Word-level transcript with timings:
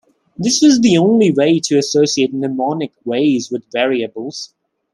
This 0.35 0.63
was 0.63 0.81
the 0.81 0.97
only 0.97 1.29
way 1.31 1.59
to 1.59 1.77
associate 1.77 2.33
mnemonic 2.33 2.91
names 3.05 3.51
with 3.51 3.61
variables. 3.71 4.51